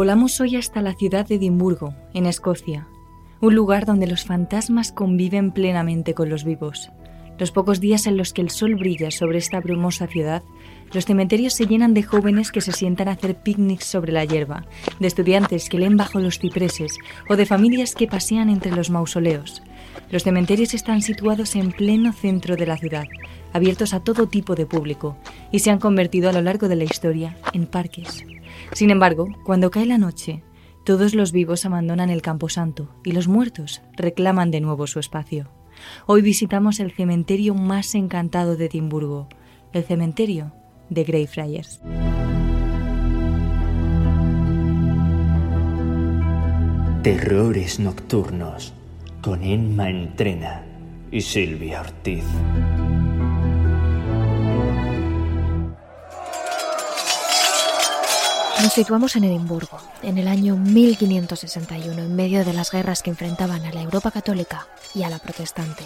[0.00, 2.88] Volamos hoy hasta la ciudad de Edimburgo, en Escocia,
[3.42, 6.90] un lugar donde los fantasmas conviven plenamente con los vivos.
[7.38, 10.42] Los pocos días en los que el sol brilla sobre esta brumosa ciudad,
[10.94, 14.64] los cementerios se llenan de jóvenes que se sientan a hacer picnics sobre la hierba,
[15.00, 16.96] de estudiantes que leen bajo los cipreses
[17.28, 19.62] o de familias que pasean entre los mausoleos.
[20.10, 23.04] Los cementerios están situados en pleno centro de la ciudad,
[23.52, 25.16] abiertos a todo tipo de público,
[25.50, 28.24] y se han convertido a lo largo de la historia en parques.
[28.72, 30.42] Sin embargo, cuando cae la noche,
[30.84, 35.48] todos los vivos abandonan el camposanto y los muertos reclaman de nuevo su espacio.
[36.06, 39.28] Hoy visitamos el cementerio más encantado de Edimburgo,
[39.72, 40.52] el cementerio
[40.88, 41.80] de Greyfriars.
[47.02, 48.74] Terrores nocturnos
[49.22, 50.64] con Emma Entrena
[51.10, 52.24] y Silvia Ortiz.
[58.62, 63.64] Nos situamos en Edimburgo, en el año 1561, en medio de las guerras que enfrentaban
[63.64, 65.82] a la Europa católica y a la protestante.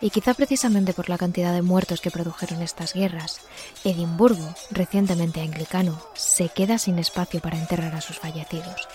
[0.00, 3.40] Y quizá precisamente por la cantidad de muertos que produjeron estas guerras,
[3.84, 8.88] Edimburgo, recientemente anglicano, se queda sin espacio para enterrar a sus fallecidos.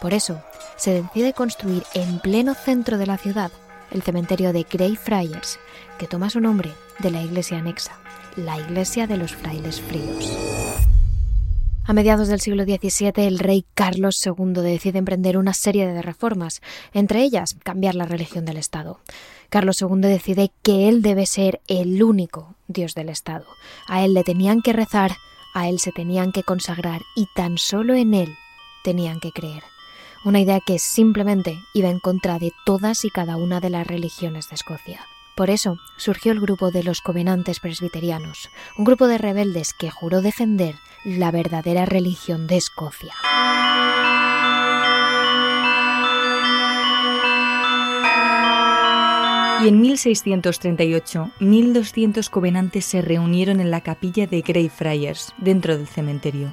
[0.00, 0.42] Por eso,
[0.76, 3.52] se decide construir en pleno centro de la ciudad
[3.92, 5.60] el cementerio de Greyfriars,
[5.96, 7.98] que toma su nombre de la iglesia anexa,
[8.36, 10.67] la iglesia de los frailes fríos.
[11.88, 16.60] A mediados del siglo XVII, el rey Carlos II decide emprender una serie de reformas,
[16.92, 19.00] entre ellas cambiar la religión del Estado.
[19.48, 23.46] Carlos II decide que él debe ser el único Dios del Estado.
[23.86, 25.16] A él le tenían que rezar,
[25.54, 28.36] a él se tenían que consagrar y tan solo en él
[28.84, 29.62] tenían que creer.
[30.26, 34.50] Una idea que simplemente iba en contra de todas y cada una de las religiones
[34.50, 35.00] de Escocia.
[35.38, 40.20] Por eso surgió el grupo de los Covenantes Presbiterianos, un grupo de rebeldes que juró
[40.20, 43.12] defender la verdadera religión de Escocia.
[49.62, 56.52] Y en 1638, 1.200 covenantes se reunieron en la capilla de Greyfriars, dentro del cementerio,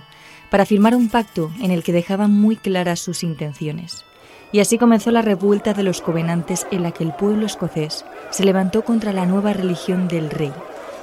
[0.49, 4.05] para firmar un pacto en el que dejaban muy claras sus intenciones.
[4.51, 8.45] Y así comenzó la revuelta de los covenantes en la que el pueblo escocés se
[8.45, 10.53] levantó contra la nueva religión del rey.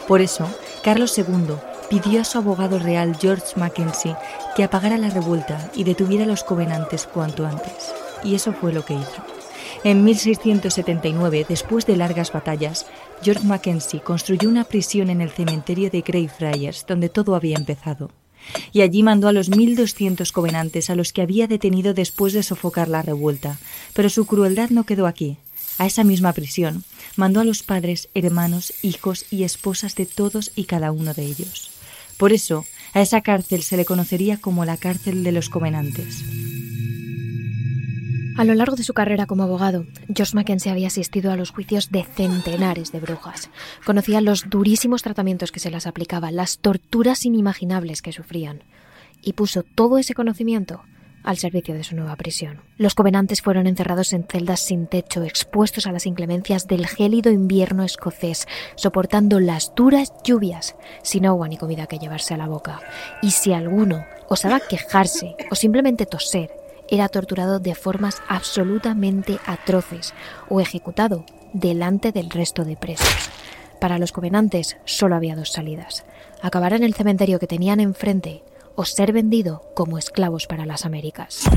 [0.08, 0.48] Por eso,
[0.82, 1.56] Carlos II
[1.92, 4.16] pidió a su abogado real George Mackenzie
[4.56, 7.92] que apagara la revuelta y detuviera a los covenantes cuanto antes.
[8.24, 9.22] Y eso fue lo que hizo.
[9.84, 12.86] En 1679, después de largas batallas,
[13.22, 18.10] George Mackenzie construyó una prisión en el cementerio de Greyfriars, donde todo había empezado
[18.72, 22.88] y allí mandó a los 1.200 covenantes a los que había detenido después de sofocar
[22.88, 23.58] la revuelta.
[23.92, 25.36] Pero su crueldad no quedó aquí.
[25.78, 26.82] A esa misma prisión
[27.14, 31.71] mandó a los padres, hermanos, hijos y esposas de todos y cada uno de ellos.
[32.22, 36.22] Por eso, a esa cárcel se le conocería como la cárcel de los covenantes.
[38.36, 41.90] A lo largo de su carrera como abogado, George Mackenzie había asistido a los juicios
[41.90, 43.50] de centenares de brujas.
[43.84, 48.62] Conocía los durísimos tratamientos que se las aplicaban, las torturas inimaginables que sufrían,
[49.20, 50.84] y puso todo ese conocimiento
[51.22, 52.60] al servicio de su nueva prisión.
[52.76, 57.84] Los covenantes fueron encerrados en celdas sin techo, expuestos a las inclemencias del gélido invierno
[57.84, 62.80] escocés, soportando las duras lluvias, sin agua ni comida que llevarse a la boca.
[63.22, 66.50] Y si alguno osaba quejarse o simplemente toser,
[66.88, 70.12] era torturado de formas absolutamente atroces
[70.48, 73.30] o ejecutado delante del resto de presos.
[73.80, 76.04] Para los covenantes solo había dos salidas,
[76.40, 78.42] acabar en el cementerio que tenían enfrente
[78.76, 81.48] o ser vendido como esclavos para las Américas.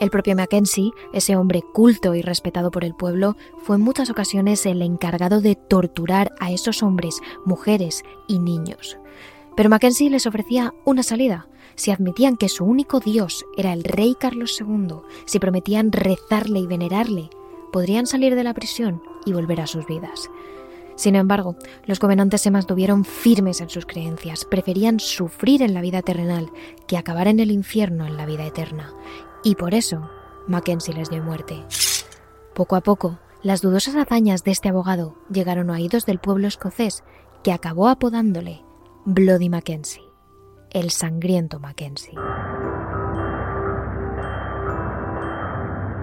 [0.00, 4.64] El propio Mackenzie, ese hombre culto y respetado por el pueblo, fue en muchas ocasiones
[4.64, 8.96] el encargado de torturar a esos hombres, mujeres y niños.
[9.56, 11.48] Pero Mackenzie les ofrecía una salida.
[11.74, 16.66] Si admitían que su único dios era el rey Carlos II, si prometían rezarle y
[16.66, 17.28] venerarle,
[17.72, 20.30] podrían salir de la prisión y volver a sus vidas.
[20.96, 21.56] Sin embargo,
[21.86, 26.50] los gobernantes se mantuvieron firmes en sus creencias, preferían sufrir en la vida terrenal
[26.86, 28.92] que acabar en el infierno en la vida eterna,
[29.42, 30.10] y por eso
[30.46, 31.64] Mackenzie les dio muerte.
[32.54, 37.02] Poco a poco, las dudosas hazañas de este abogado llegaron a oídos del pueblo escocés,
[37.42, 38.62] que acabó apodándole
[39.06, 40.04] Bloody Mackenzie,
[40.70, 42.14] el sangriento Mackenzie.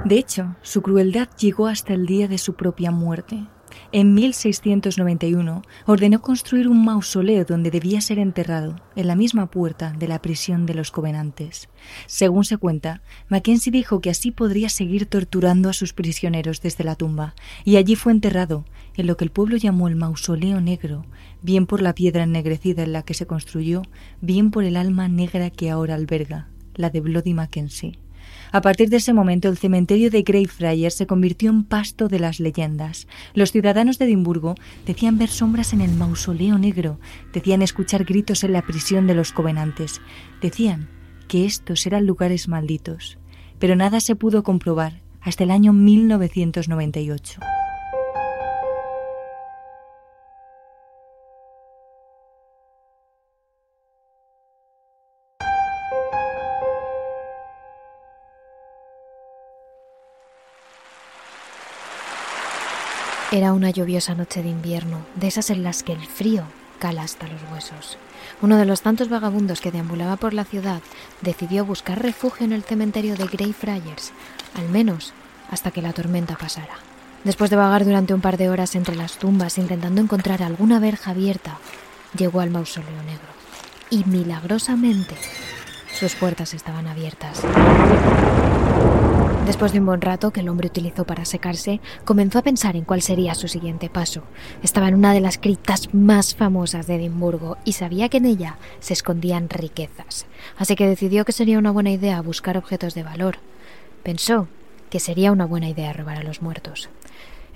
[0.06, 3.48] De hecho, su crueldad llegó hasta el día de su propia muerte,
[3.92, 10.08] en 1691 ordenó construir un mausoleo donde debía ser enterrado, en la misma puerta de
[10.08, 11.70] la prisión de los covenantes.
[12.06, 16.96] Según se cuenta, Mackenzie dijo que así podría seguir torturando a sus prisioneros desde la
[16.96, 18.66] tumba, y allí fue enterrado,
[18.96, 21.06] en lo que el pueblo llamó el mausoleo negro,
[21.42, 23.84] bien por la piedra ennegrecida en la que se construyó,
[24.22, 28.00] bien por el alma negra que ahora alberga, la de Bloody Mackenzie.
[28.51, 32.39] A partir de ese momento, el cementerio de Greyfriars se convirtió en pasto de las
[32.39, 33.07] leyendas.
[33.33, 37.00] Los ciudadanos de Edimburgo decían ver sombras en el mausoleo negro,
[37.33, 40.01] decían escuchar gritos en la prisión de los covenantes,
[40.41, 40.89] decían
[41.27, 43.18] que estos eran lugares malditos.
[43.59, 47.56] Pero nada se pudo comprobar hasta el año 1998.
[63.29, 66.44] Era una lluviosa noche de invierno, de esas en las que el frío
[66.79, 67.97] cala hasta los huesos.
[68.41, 70.81] Uno de los tantos vagabundos que deambulaba por la ciudad
[71.21, 74.13] decidió buscar refugio en el cementerio de Greyfriars,
[74.56, 75.13] al menos
[75.51, 76.75] hasta que la tormenta pasara.
[77.25, 81.12] Después de vagar durante un par de horas entre las tumbas intentando encontrar alguna verja
[81.12, 81.57] abierta,
[82.18, 83.27] llegó al mausoleo negro.
[83.89, 85.15] Y milagrosamente,
[86.00, 87.44] sus puertas estaban abiertas.
[89.48, 92.84] Después de un buen rato que el hombre utilizó para secarse, comenzó a pensar en
[92.84, 94.24] cuál sería su siguiente paso.
[94.62, 98.58] Estaba en una de las criptas más famosas de Edimburgo y sabía que en ella
[98.82, 100.26] se escondían riquezas.
[100.58, 103.38] Así que decidió que sería una buena idea buscar objetos de valor.
[104.04, 104.50] Pensó
[104.90, 106.90] que sería una buena idea robar a los muertos.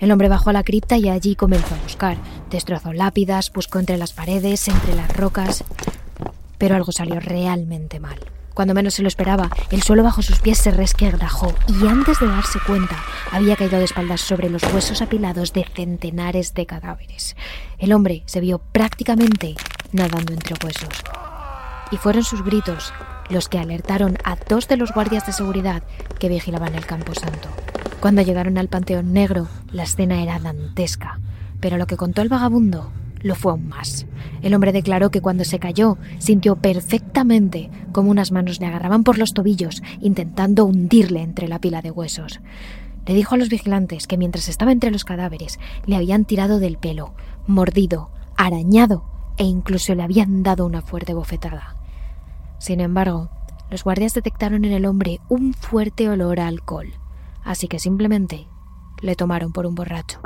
[0.00, 2.16] El hombre bajó a la cripta y allí comenzó a buscar.
[2.50, 5.62] Destrozó lápidas, buscó entre las paredes, entre las rocas.
[6.56, 8.18] Pero algo salió realmente mal.
[8.54, 12.26] Cuando menos se lo esperaba, el suelo bajo sus pies se resquebrajó y antes de
[12.26, 12.96] darse cuenta
[13.30, 17.36] había caído de espaldas sobre los huesos apilados de centenares de cadáveres.
[17.78, 19.54] El hombre se vio prácticamente
[19.92, 21.02] nadando entre huesos.
[21.90, 22.92] Y fueron sus gritos
[23.28, 25.82] los que alertaron a dos de los guardias de seguridad
[26.18, 27.48] que vigilaban el campo santo.
[28.00, 31.20] Cuando llegaron al Panteón Negro, la escena era dantesca,
[31.60, 32.90] pero lo que contó el vagabundo
[33.22, 34.06] lo fue aún más.
[34.42, 39.18] El hombre declaró que cuando se cayó sintió perfectamente como unas manos le agarraban por
[39.18, 42.40] los tobillos, intentando hundirle entre la pila de huesos.
[43.06, 46.78] Le dijo a los vigilantes que mientras estaba entre los cadáveres le habían tirado del
[46.78, 47.14] pelo,
[47.46, 49.04] mordido, arañado
[49.36, 51.76] e incluso le habían dado una fuerte bofetada.
[52.58, 53.30] Sin embargo,
[53.70, 56.92] los guardias detectaron en el hombre un fuerte olor a alcohol,
[57.42, 58.46] así que simplemente
[59.00, 60.20] le tomaron por un borracho.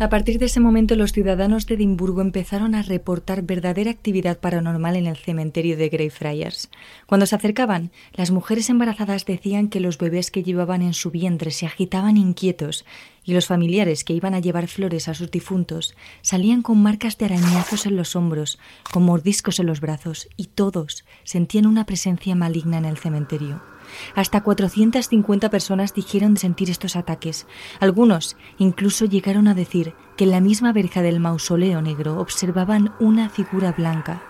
[0.00, 4.96] A partir de ese momento los ciudadanos de Edimburgo empezaron a reportar verdadera actividad paranormal
[4.96, 6.68] en el cementerio de Greyfriars.
[7.06, 11.52] Cuando se acercaban, las mujeres embarazadas decían que los bebés que llevaban en su vientre
[11.52, 12.84] se agitaban inquietos
[13.22, 17.26] y los familiares que iban a llevar flores a sus difuntos salían con marcas de
[17.26, 18.58] arañazos en los hombros,
[18.92, 23.73] con mordiscos en los brazos y todos sentían una presencia maligna en el cementerio.
[24.14, 27.46] Hasta 450 personas dijeron sentir estos ataques.
[27.80, 33.28] Algunos incluso llegaron a decir que en la misma verja del mausoleo negro observaban una
[33.28, 34.22] figura blanca.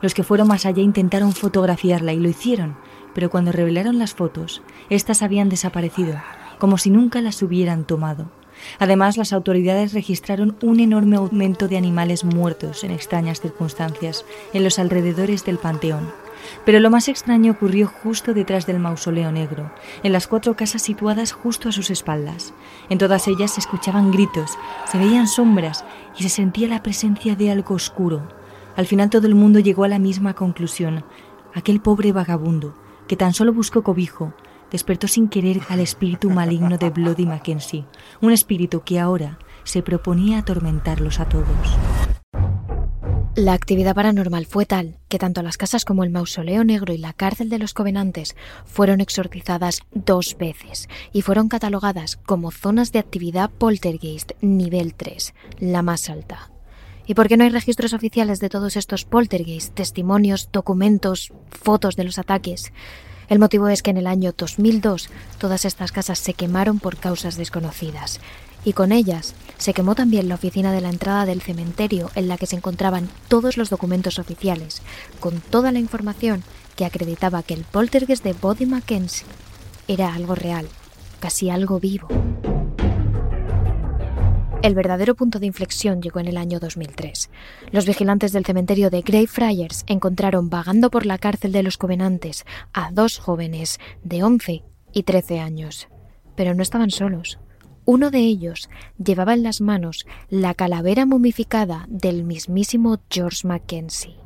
[0.00, 2.76] Los que fueron más allá intentaron fotografiarla y lo hicieron,
[3.14, 6.20] pero cuando revelaron las fotos, éstas habían desaparecido,
[6.58, 8.30] como si nunca las hubieran tomado.
[8.78, 14.78] Además, las autoridades registraron un enorme aumento de animales muertos en extrañas circunstancias en los
[14.78, 16.21] alrededores del panteón.
[16.64, 19.72] Pero lo más extraño ocurrió justo detrás del mausoleo negro,
[20.02, 22.54] en las cuatro casas situadas justo a sus espaldas.
[22.88, 25.84] En todas ellas se escuchaban gritos, se veían sombras
[26.16, 28.28] y se sentía la presencia de algo oscuro.
[28.76, 31.04] Al final todo el mundo llegó a la misma conclusión.
[31.54, 32.74] Aquel pobre vagabundo,
[33.06, 34.32] que tan solo buscó cobijo,
[34.70, 37.84] despertó sin querer al espíritu maligno de Bloody Mackenzie,
[38.22, 41.46] un espíritu que ahora se proponía atormentarlos a todos.
[43.34, 47.14] La actividad paranormal fue tal que tanto las casas como el mausoleo negro y la
[47.14, 48.36] cárcel de los covenantes
[48.66, 55.80] fueron exorcizadas dos veces y fueron catalogadas como zonas de actividad poltergeist nivel 3, la
[55.80, 56.50] más alta.
[57.06, 62.04] ¿Y por qué no hay registros oficiales de todos estos poltergeist, testimonios, documentos, fotos de
[62.04, 62.70] los ataques?
[63.30, 65.08] El motivo es que en el año 2002
[65.38, 68.20] todas estas casas se quemaron por causas desconocidas
[68.64, 72.36] y con ellas se quemó también la oficina de la entrada del cementerio en la
[72.36, 74.82] que se encontraban todos los documentos oficiales,
[75.20, 76.42] con toda la información
[76.76, 79.26] que acreditaba que el poltergeist de Body Mackenzie
[79.88, 80.68] era algo real,
[81.20, 82.08] casi algo vivo.
[84.62, 87.30] El verdadero punto de inflexión llegó en el año 2003.
[87.72, 92.92] Los vigilantes del cementerio de Greyfriars encontraron vagando por la cárcel de los Covenantes a
[92.92, 95.88] dos jóvenes de 11 y 13 años.
[96.36, 97.40] Pero no estaban solos.
[97.84, 98.70] Uno de ellos
[99.02, 104.16] llevaba en las manos la calavera momificada del mismísimo George Mackenzie.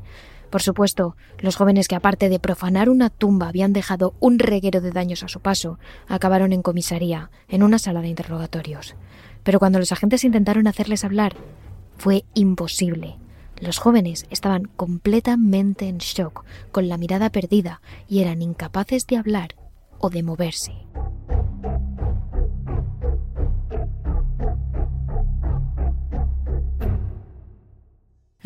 [0.51, 4.91] Por supuesto, los jóvenes que aparte de profanar una tumba habían dejado un reguero de
[4.91, 8.95] daños a su paso, acabaron en comisaría, en una sala de interrogatorios.
[9.43, 11.35] Pero cuando los agentes intentaron hacerles hablar,
[11.97, 13.17] fue imposible.
[13.59, 19.57] Los jóvenes estaban completamente en shock, con la mirada perdida, y eran incapaces de hablar
[19.99, 20.73] o de moverse.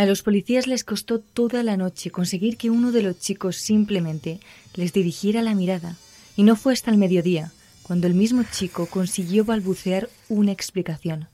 [0.01, 4.41] A los policías les costó toda la noche conseguir que uno de los chicos simplemente
[4.73, 5.99] les dirigiera la mirada,
[6.37, 7.53] y no fue hasta el mediodía
[7.83, 11.29] cuando el mismo chico consiguió balbucear una explicación.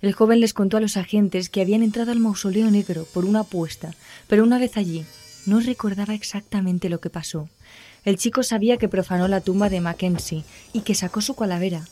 [0.00, 3.40] El joven les contó a los agentes que habían entrado al mausoleo negro por una
[3.40, 3.96] apuesta,
[4.28, 5.04] pero una vez allí
[5.44, 7.48] no recordaba exactamente lo que pasó.
[8.04, 11.84] El chico sabía que profanó la tumba de Mackenzie y que sacó su calavera,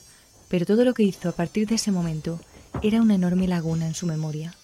[0.49, 2.39] pero todo lo que hizo a partir de ese momento
[2.81, 4.55] era una enorme laguna en su memoria.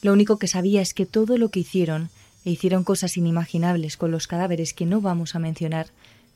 [0.00, 2.10] Lo único que sabía es que todo lo que hicieron,
[2.44, 5.88] e hicieron cosas inimaginables con los cadáveres que no vamos a mencionar,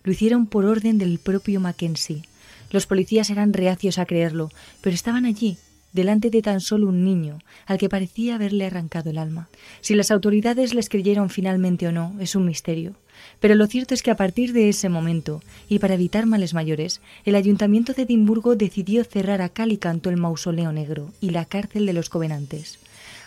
[0.05, 2.23] lo hicieron por orden del propio Mackenzie.
[2.71, 4.51] Los policías eran reacios a creerlo,
[4.81, 5.59] pero estaban allí,
[5.93, 9.49] delante de tan solo un niño, al que parecía haberle arrancado el alma.
[9.81, 12.95] Si las autoridades les creyeron finalmente o no, es un misterio.
[13.41, 17.01] Pero lo cierto es que a partir de ese momento, y para evitar males mayores,
[17.25, 21.45] el ayuntamiento de Edimburgo decidió cerrar a cal y canto el mausoleo negro y la
[21.45, 22.79] cárcel de los covenantes.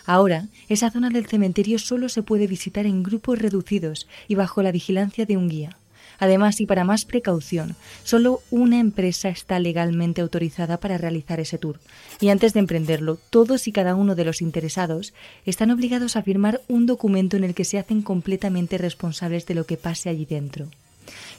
[0.06, 4.72] Ahora, esa zona del cementerio solo se puede visitar en grupos reducidos y bajo la
[4.72, 5.76] vigilancia de un guía.
[6.18, 11.78] Además, y para más precaución, solo una empresa está legalmente autorizada para realizar ese tour.
[12.20, 15.12] Y antes de emprenderlo, todos y cada uno de los interesados
[15.44, 19.66] están obligados a firmar un documento en el que se hacen completamente responsables de lo
[19.66, 20.68] que pase allí dentro.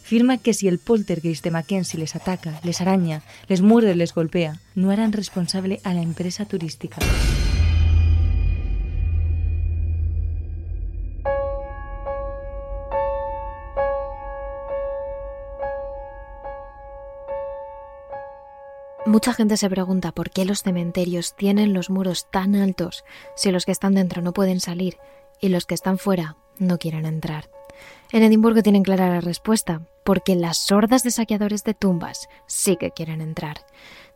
[0.04, 4.60] Firma que si el poltergeist de Mackenzie les ataca, les araña, les muerde, les golpea,
[4.76, 6.98] no harán responsable a la empresa turística.
[19.08, 23.06] Mucha gente se pregunta por qué los cementerios tienen los muros tan altos
[23.38, 24.98] si los que están dentro no pueden salir
[25.40, 27.50] y los que están fuera no quieren entrar.
[28.12, 32.92] En Edimburgo tienen clara la respuesta, porque las sordas de saqueadores de tumbas sí que
[32.92, 33.62] quieren entrar.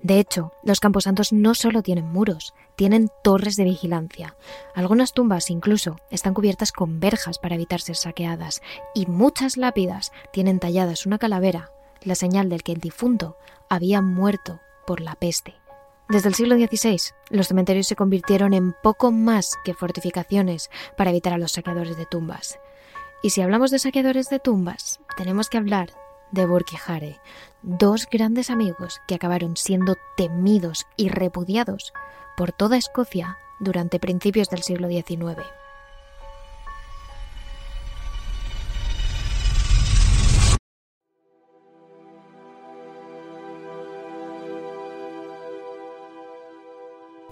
[0.02, 4.36] De hecho, los camposantos no solo tienen muros, tienen torres de vigilancia.
[4.76, 8.62] Algunas tumbas incluso están cubiertas con verjas para evitar ser saqueadas
[8.94, 11.72] y muchas lápidas tienen talladas una calavera,
[12.02, 13.38] la señal del que el difunto
[13.70, 14.60] había muerto
[15.00, 15.56] la peste.
[16.10, 21.32] Desde el siglo XVI, los cementerios se convirtieron en poco más que fortificaciones para evitar
[21.32, 22.60] a los saqueadores de tumbas.
[23.24, 25.92] Y si hablamos de saqueadores de tumbas, tenemos que hablar
[26.32, 26.48] de
[26.88, 27.20] Hare,
[27.62, 31.94] dos grandes amigos que acabaron siendo temidos y repudiados
[32.36, 35.61] por toda Escocia durante principios del siglo XIX.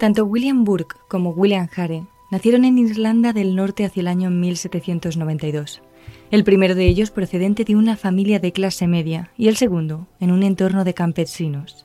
[0.00, 5.82] Tanto William Burke como William Hare nacieron en Irlanda del Norte hacia el año 1792.
[6.30, 10.30] El primero de ellos procedente de una familia de clase media y el segundo en
[10.30, 11.84] un entorno de campesinos.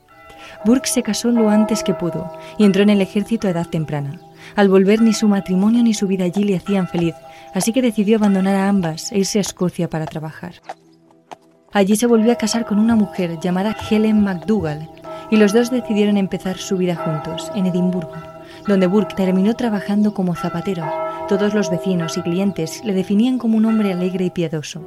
[0.64, 4.18] Burke se casó lo antes que pudo y entró en el ejército a edad temprana.
[4.54, 7.14] Al volver ni su matrimonio ni su vida allí le hacían feliz,
[7.52, 10.54] así que decidió abandonar a ambas e irse a Escocia para trabajar.
[11.70, 14.88] Allí se volvió a casar con una mujer llamada Helen McDougall,
[15.30, 18.14] y los dos decidieron empezar su vida juntos, en Edimburgo,
[18.66, 20.84] donde Burke terminó trabajando como zapatero.
[21.28, 24.84] Todos los vecinos y clientes le definían como un hombre alegre y piadoso.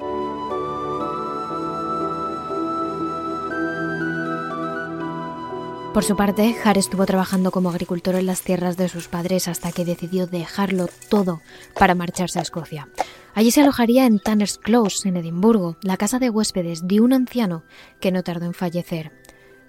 [5.93, 9.71] Por su parte, Hare estuvo trabajando como agricultor en las tierras de sus padres hasta
[9.71, 11.41] que decidió dejarlo todo
[11.77, 12.87] para marcharse a Escocia.
[13.33, 17.63] Allí se alojaría en Tanner's Close, en Edimburgo, la casa de huéspedes de un anciano
[17.99, 19.18] que no tardó en fallecer.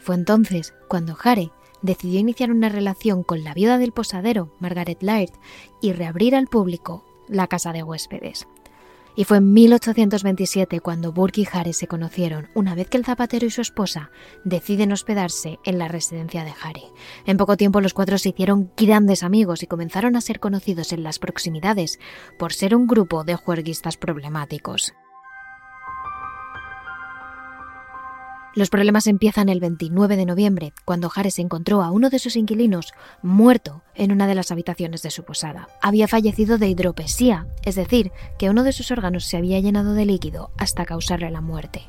[0.00, 1.52] Fue entonces cuando Hare
[1.82, 5.32] decidió iniciar una relación con la viuda del posadero, Margaret Laird,
[5.80, 8.48] y reabrir al público la casa de huéspedes.
[9.16, 13.44] Y fue en 1827 cuando Burke y Hare se conocieron, una vez que el zapatero
[13.44, 14.10] y su esposa
[14.44, 16.84] deciden hospedarse en la residencia de Hare.
[17.26, 21.02] En poco tiempo los cuatro se hicieron grandes amigos y comenzaron a ser conocidos en
[21.02, 21.98] las proximidades
[22.38, 24.94] por ser un grupo de juerguistas problemáticos.
[28.52, 32.92] Los problemas empiezan el 29 de noviembre, cuando Jares encontró a uno de sus inquilinos
[33.22, 35.68] muerto en una de las habitaciones de su posada.
[35.80, 40.04] Había fallecido de hidropesía, es decir, que uno de sus órganos se había llenado de
[40.04, 41.82] líquido hasta causarle la muerte.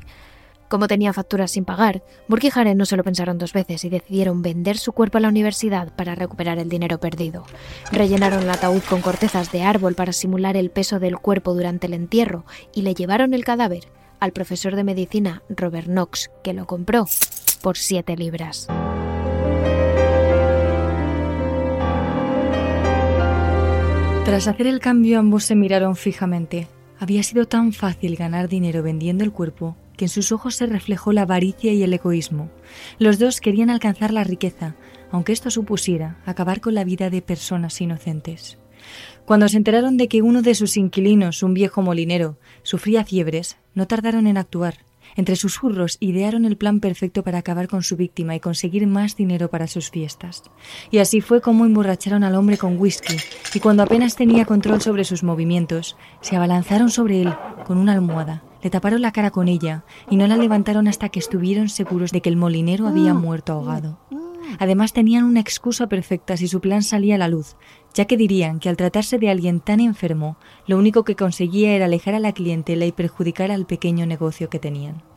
[0.68, 3.90] Como tenía facturas sin pagar, Burke y Jared no se lo pensaron dos veces y
[3.90, 7.44] decidieron vender su cuerpo a la universidad para recuperar el dinero perdido.
[7.90, 11.94] Rellenaron el ataúd con cortezas de árbol para simular el peso del cuerpo durante el
[11.94, 13.88] entierro y le llevaron el cadáver
[14.22, 17.08] al profesor de medicina Robert Knox, que lo compró
[17.60, 18.68] por 7 libras.
[24.24, 26.68] Tras hacer el cambio ambos se miraron fijamente.
[27.00, 31.12] Había sido tan fácil ganar dinero vendiendo el cuerpo que en sus ojos se reflejó
[31.12, 32.48] la avaricia y el egoísmo.
[33.00, 34.76] Los dos querían alcanzar la riqueza,
[35.10, 38.61] aunque esto supusiera acabar con la vida de personas inocentes.
[39.24, 43.86] Cuando se enteraron de que uno de sus inquilinos, un viejo molinero, sufría fiebres, no
[43.86, 44.78] tardaron en actuar.
[45.16, 49.50] Entre susurros idearon el plan perfecto para acabar con su víctima y conseguir más dinero
[49.50, 50.42] para sus fiestas.
[50.90, 53.16] Y así fue como emborracharon al hombre con whisky,
[53.54, 57.34] y cuando apenas tenía control sobre sus movimientos, se abalanzaron sobre él
[57.66, 61.18] con una almohada, le taparon la cara con ella y no la levantaron hasta que
[61.18, 63.98] estuvieron seguros de que el molinero había muerto ahogado.
[64.58, 67.56] Además tenían una excusa perfecta si su plan salía a la luz,
[67.94, 71.86] ya que dirían que al tratarse de alguien tan enfermo, lo único que conseguía era
[71.86, 75.11] alejar a la clientela y perjudicar al pequeño negocio que tenían.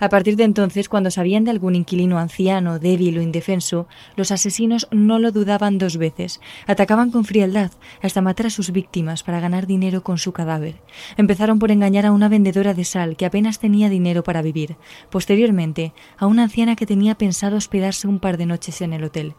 [0.00, 3.86] A partir de entonces, cuando sabían de algún inquilino anciano, débil o indefenso,
[4.16, 6.40] los asesinos no lo dudaban dos veces.
[6.66, 10.76] Atacaban con frialdad hasta matar a sus víctimas para ganar dinero con su cadáver.
[11.16, 14.76] Empezaron por engañar a una vendedora de sal que apenas tenía dinero para vivir.
[15.10, 19.34] Posteriormente, a una anciana que tenía pensado hospedarse un par de noches en el hotel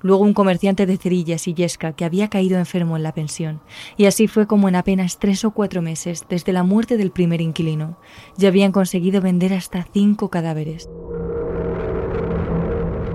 [0.00, 3.60] luego un comerciante de cerillas y yesca que había caído enfermo en la pensión,
[3.96, 7.40] y así fue como en apenas tres o cuatro meses, desde la muerte del primer
[7.40, 7.98] inquilino,
[8.36, 10.88] ya habían conseguido vender hasta cinco cadáveres.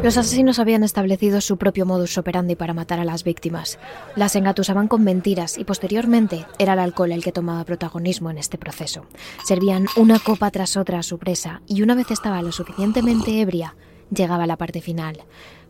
[0.03, 3.79] Los asesinos habían establecido su propio modus operandi para matar a las víctimas.
[4.17, 8.57] Las engatusaban con mentiras y posteriormente era el alcohol el que tomaba protagonismo en este
[8.57, 9.05] proceso.
[9.45, 13.77] Servían una copa tras otra a su presa y una vez estaba lo suficientemente ebria,
[14.13, 15.17] llegaba la parte final.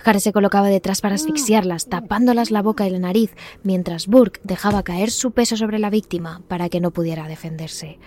[0.05, 3.31] Harry se colocaba detrás para asfixiarlas, tapándolas la boca y la nariz,
[3.63, 7.99] mientras Burke dejaba caer su peso sobre la víctima para que no pudiera defenderse.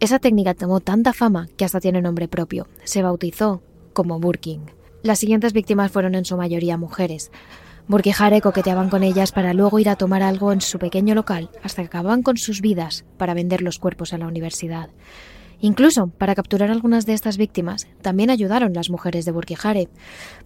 [0.00, 2.66] Esa técnica tomó tanta fama que hasta tiene nombre propio.
[2.84, 4.60] Se bautizó como Burking.
[5.02, 7.30] Las siguientes víctimas fueron en su mayoría mujeres.
[7.86, 11.14] Burke y Harry coqueteaban con ellas para luego ir a tomar algo en su pequeño
[11.14, 14.88] local hasta que acababan con sus vidas para vender los cuerpos a la universidad.
[15.64, 19.88] Incluso para capturar algunas de estas víctimas también ayudaron las mujeres de Burkijare.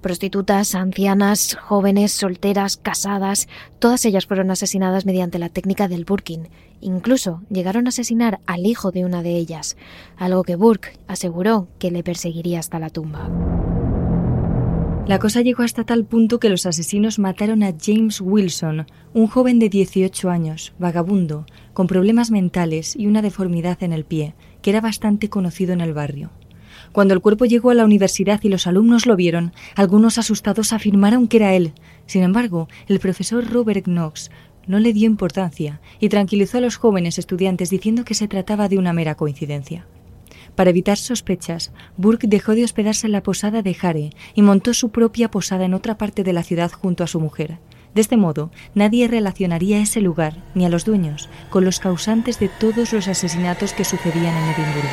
[0.01, 3.49] Prostitutas, ancianas, jóvenes, solteras, casadas,
[3.81, 6.51] todas ellas fueron asesinadas mediante la técnica del Burkin.
[6.81, 9.77] Incluso llegaron a asesinar al hijo de una de ellas,
[10.17, 13.29] algo que Burke aseguró que le perseguiría hasta la tumba.
[15.09, 19.59] La cosa llegó hasta tal punto que los asesinos mataron a James Wilson, un joven
[19.59, 24.81] de 18 años, vagabundo, con problemas mentales y una deformidad en el pie, que era
[24.81, 26.31] bastante conocido en el barrio.
[26.93, 31.29] Cuando el cuerpo llegó a la universidad y los alumnos lo vieron, algunos asustados afirmaron
[31.29, 31.73] que era él.
[32.07, 34.31] Sin embargo, el profesor Robert Knox
[34.67, 38.79] no le dio importancia y tranquilizó a los jóvenes estudiantes diciendo que se trataba de
[38.79, 39.87] una mera coincidencia.
[40.55, 44.91] Para evitar sospechas, Burke dejó de hospedarse en la posada de Hare y montó su
[44.91, 47.59] propia posada en otra parte de la ciudad junto a su mujer.
[47.99, 52.49] De este modo, nadie relacionaría ese lugar, ni a los dueños, con los causantes de
[52.49, 54.89] todos los asesinatos que sucedían en Edimburgo.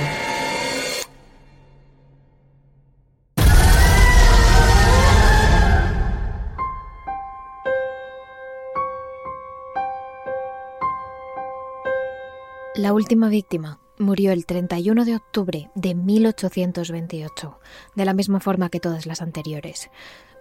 [12.73, 17.59] La última víctima murió el 31 de octubre de 1828,
[17.95, 19.89] de la misma forma que todas las anteriores.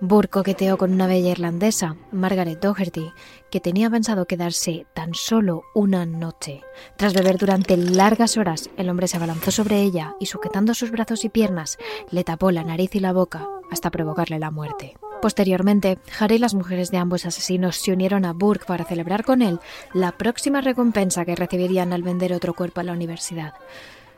[0.00, 3.12] Burke coqueteó con una bella irlandesa, Margaret Doherty,
[3.50, 6.62] que tenía pensado quedarse tan solo una noche.
[6.96, 11.24] Tras beber durante largas horas, el hombre se abalanzó sobre ella y sujetando sus brazos
[11.24, 11.78] y piernas,
[12.10, 14.96] le tapó la nariz y la boca hasta provocarle la muerte.
[15.22, 19.42] Posteriormente, Harry y las mujeres de ambos asesinos se unieron a Burke para celebrar con
[19.42, 19.58] él
[19.92, 23.54] la próxima recompensa que recibirían al vender otro cuerpo a la universidad.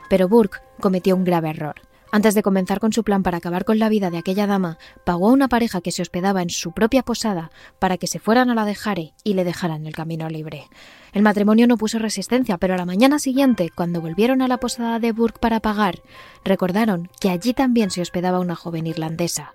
[0.09, 1.75] Pero Burke cometió un grave error.
[2.09, 5.29] Antes de comenzar con su plan para acabar con la vida de aquella dama, pagó
[5.29, 8.55] a una pareja que se hospedaba en su propia posada para que se fueran a
[8.55, 10.69] la de Harry y le dejaran el camino libre.
[11.11, 14.99] El matrimonio no puso resistencia, pero a la mañana siguiente, cuando volvieron a la posada
[14.99, 16.01] de Burke para pagar,
[16.45, 19.53] recordaron que allí también se hospedaba una joven irlandesa.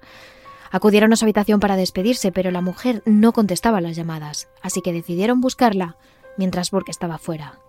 [0.72, 4.94] Acudieron a su habitación para despedirse, pero la mujer no contestaba las llamadas, así que
[4.94, 5.98] decidieron buscarla
[6.38, 7.60] mientras Burke estaba fuera.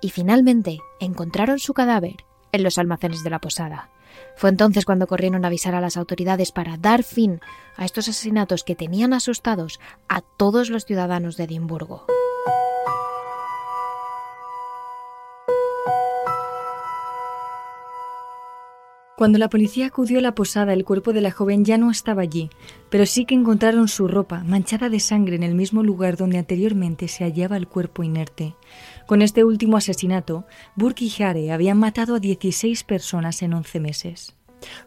[0.00, 3.90] Y finalmente encontraron su cadáver en los almacenes de la posada.
[4.36, 7.40] Fue entonces cuando corrieron a avisar a las autoridades para dar fin
[7.76, 12.06] a estos asesinatos que tenían asustados a todos los ciudadanos de Edimburgo.
[19.22, 22.22] Cuando la policía acudió a la posada, el cuerpo de la joven ya no estaba
[22.22, 22.50] allí,
[22.90, 27.06] pero sí que encontraron su ropa manchada de sangre en el mismo lugar donde anteriormente
[27.06, 28.56] se hallaba el cuerpo inerte.
[29.06, 34.34] Con este último asesinato, Burke y Hare habían matado a 16 personas en 11 meses.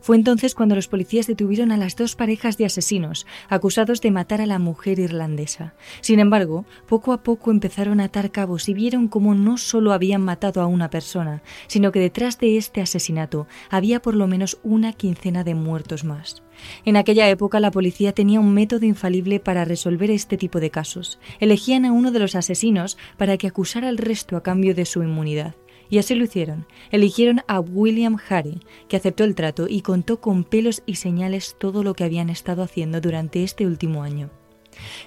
[0.02, 4.42] Fue entonces cuando los policías detuvieron a las dos parejas de asesinos, acusados de matar
[4.42, 5.74] a la mujer irlandesa.
[6.02, 10.22] Sin embargo, poco a poco empezaron a atar cabos y vieron cómo no solo habían
[10.22, 14.94] matado a una persona, sino que detrás de este asesinato había por lo menos una
[14.94, 16.44] quincena de muertos más.
[16.86, 21.20] En aquella época la policía tenía un método infalible para resolver este tipo de casos.
[21.40, 25.04] Elegían a uno de los asesinos para que acusara al resto a cambio de su
[25.04, 25.56] inmunidad.
[25.90, 26.66] Y así lo hicieron.
[26.92, 31.84] Eligieron a William Harry, que aceptó el trato y contó con pelos y señales todo
[31.84, 34.30] lo que habían estado haciendo durante este último año.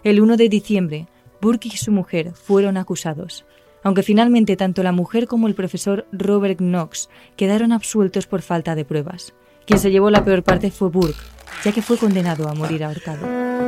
[0.04, 1.08] El 1 de diciembre,
[1.40, 3.44] Burke y su mujer fueron acusados,
[3.82, 8.84] aunque finalmente tanto la mujer como el profesor Robert Knox quedaron absueltos por falta de
[8.84, 9.34] pruebas.
[9.66, 11.20] Quien se llevó la peor parte fue Burke,
[11.64, 13.67] ya que fue condenado a morir ahorcado.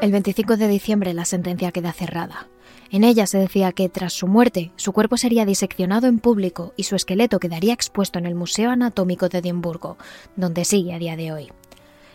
[0.00, 2.48] El 25 de diciembre la sentencia queda cerrada.
[2.90, 6.84] En ella se decía que tras su muerte su cuerpo sería diseccionado en público y
[6.84, 9.98] su esqueleto quedaría expuesto en el Museo Anatómico de Edimburgo,
[10.36, 11.52] donde sigue a día de hoy.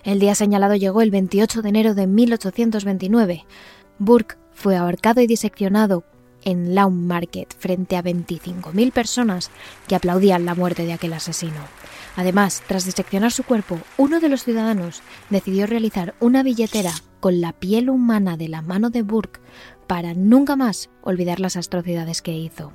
[0.03, 3.45] El día señalado llegó el 28 de enero de 1829.
[3.99, 6.05] Burke fue ahorcado y diseccionado
[6.45, 9.51] en Lawn Market frente a 25.000 personas
[9.87, 11.59] que aplaudían la muerte de aquel asesino.
[12.15, 17.51] Además, tras diseccionar su cuerpo, uno de los ciudadanos decidió realizar una billetera con la
[17.51, 19.41] piel humana de la mano de Burke
[19.87, 22.71] para nunca más olvidar las atrocidades que hizo.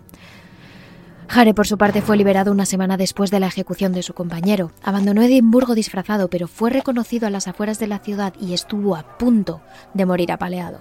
[1.32, 4.72] Hare, por su parte, fue liberado una semana después de la ejecución de su compañero.
[4.82, 9.16] Abandonó Edimburgo disfrazado, pero fue reconocido a las afueras de la ciudad y estuvo a
[9.16, 9.62] punto
[9.94, 10.80] de morir apaleado.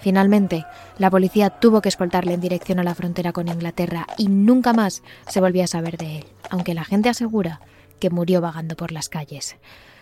[0.00, 0.64] Finalmente,
[0.98, 5.02] la policía tuvo que escoltarle en dirección a la frontera con Inglaterra y nunca más
[5.28, 7.60] se volvió a saber de él, aunque la gente asegura
[7.98, 9.56] que murió vagando por las calles.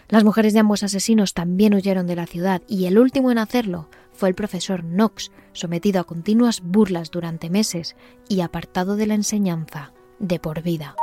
[0.09, 3.89] Las mujeres de ambos asesinos también huyeron de la ciudad y el último en hacerlo
[4.13, 7.97] fue el profesor Knox, sometido a continuas burlas durante meses
[8.29, 10.95] y apartado de la enseñanza de por vida.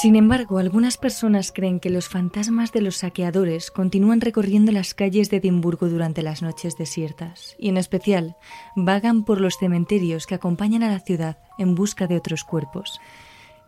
[0.00, 5.28] Sin embargo, algunas personas creen que los fantasmas de los saqueadores continúan recorriendo las calles
[5.28, 8.34] de Edimburgo durante las noches desiertas, y en especial
[8.74, 12.98] vagan por los cementerios que acompañan a la ciudad en busca de otros cuerpos.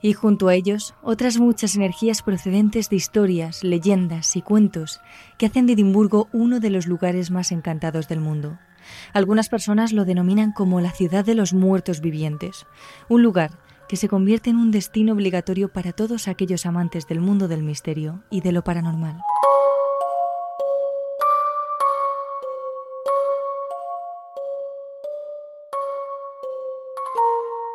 [0.00, 5.02] Y junto a ellos, otras muchas energías procedentes de historias, leyendas y cuentos
[5.36, 8.58] que hacen de Edimburgo uno de los lugares más encantados del mundo.
[9.12, 12.64] Algunas personas lo denominan como la ciudad de los muertos vivientes,
[13.10, 13.50] un lugar
[13.92, 18.22] que se convierte en un destino obligatorio para todos aquellos amantes del mundo del misterio
[18.30, 19.20] y de lo paranormal.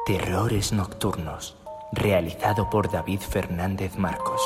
[0.08, 1.56] Terrores Nocturnos,
[1.92, 4.42] realizado por David Fernández Marcos.